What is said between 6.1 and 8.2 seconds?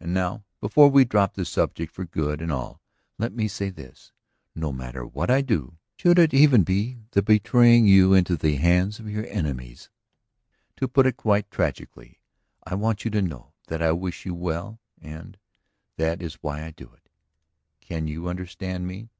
it even be the betraying you